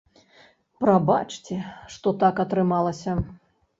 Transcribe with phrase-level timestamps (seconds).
[0.83, 1.57] Прабачце,
[1.97, 3.11] што так атрымалася.